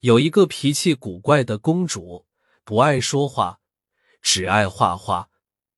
[0.00, 2.26] 有一个脾气古怪的公主，
[2.64, 3.60] 不爱说话，
[4.22, 5.28] 只爱画画。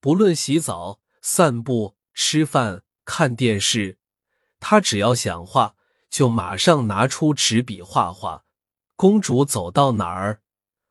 [0.00, 3.98] 不论洗澡、散步、吃饭、看电视，
[4.58, 5.74] 她只要想画，
[6.08, 8.44] 就马上拿出纸笔画画。
[8.94, 10.40] 公主走到哪儿，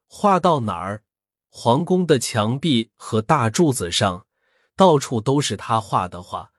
[0.08, 1.04] 画到哪儿。
[1.50, 4.28] 皇宫的墙壁和大柱子上，
[4.76, 6.52] 到处都是她画的画。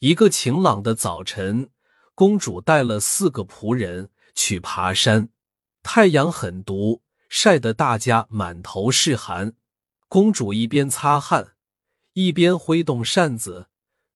[0.00, 1.70] 一个晴朗的早晨，
[2.14, 5.30] 公主带了四个仆人去爬山。
[5.82, 9.54] 太阳很毒，晒得大家满头是汗。
[10.08, 11.54] 公主一边擦汗，
[12.12, 13.68] 一边挥动扇子。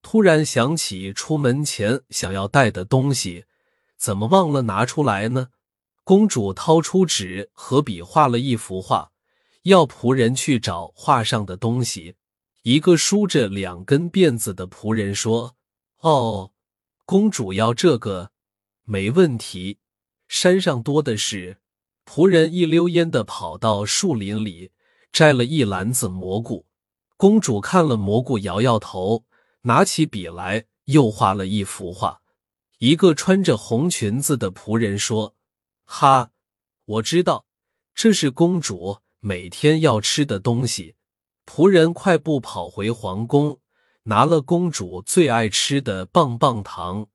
[0.03, 3.47] 突然想起出门前想要带的东西，
[3.97, 5.49] 怎么忘了拿出来呢？
[6.05, 9.13] 公主掏出纸和笔，画了一幅画，
[9.63, 12.17] 要仆人去找画上的东西。
[12.63, 15.57] 一个梳着两根辫子的仆人说
[16.01, 16.53] ：“哦，
[17.07, 18.33] 公主要这个，
[18.85, 19.79] 没问题。”
[20.29, 21.59] 山上多的是，
[22.05, 24.73] 仆人一溜烟的跑到树林里
[25.13, 26.67] 摘了一篮子蘑菇。
[27.17, 29.25] 公主看了蘑菇，摇摇头，
[29.63, 32.21] 拿起笔来又画了一幅画。
[32.79, 35.35] 一个穿着红裙子的仆人说
[35.87, 36.31] ：“哈，
[36.85, 37.47] 我知道，
[37.95, 40.97] 这是公主每天要吃的东西。”
[41.47, 43.61] 仆人快步跑回皇宫，
[44.05, 47.07] 拿了公主最爱吃的棒棒糖。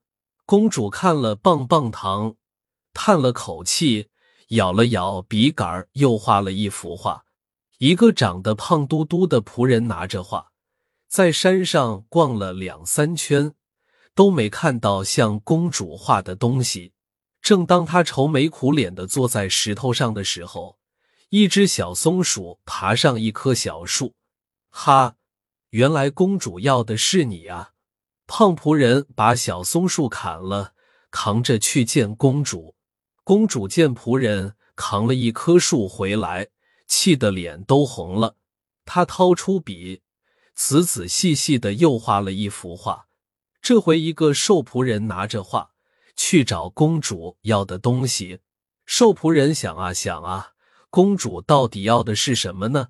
[0.46, 2.36] 公主看了棒棒糖。
[3.10, 4.10] 叹了口气，
[4.50, 7.26] 咬了咬笔杆，又画了一幅画。
[7.80, 10.52] 一个长得胖嘟嘟的仆人拿着画，
[11.08, 13.56] 在山上逛了两三圈，
[14.14, 16.94] 都没看到像公主画的东西。
[17.42, 20.78] 正当他愁眉苦脸的坐在石头上的时候，
[21.30, 24.14] 一只小松鼠爬上一棵小树。
[24.70, 25.16] 哈，
[25.72, 27.72] 原来公主要的是你啊！
[28.28, 30.74] 胖仆人把小松树砍了，
[31.10, 32.76] 扛着去见公主。
[33.30, 36.48] 公主见仆人扛了一棵树回来，
[36.88, 38.38] 气得脸都红了。
[38.86, 40.02] 她掏出笔，
[40.56, 43.06] 仔仔细细的又画了一幅画。
[43.62, 45.74] 这回一个瘦仆人拿着画
[46.16, 48.40] 去找公主要的东西。
[48.88, 50.54] 瘦仆人想啊想啊，
[50.90, 52.88] 公主到底要的是什么呢？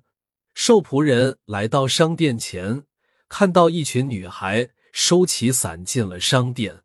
[0.54, 2.84] 瘦仆人来到商店前，
[3.28, 6.82] 看到一群女孩收起伞进了商店。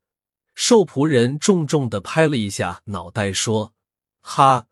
[0.56, 3.74] 瘦仆人重重的拍了一下脑袋，说
[4.22, 4.68] ：“哈，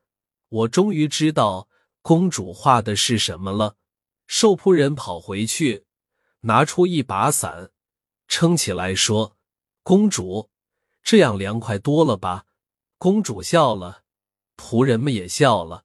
[0.47, 1.67] 我终于知道
[2.01, 3.75] 公主画的是什么了。”
[4.25, 5.85] 瘦仆人跑回去，
[6.41, 7.71] 拿出一把伞，
[8.27, 9.35] 撑起来说
[9.83, 10.49] ：“公主，
[11.03, 12.45] 这样凉快多了吧？”
[12.97, 14.03] 公主笑了，
[14.55, 15.83] 仆人们也笑了。